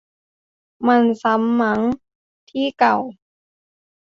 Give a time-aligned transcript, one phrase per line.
[0.87, 1.79] มันซ้ำมั้ง
[2.49, 2.97] ที่เก่า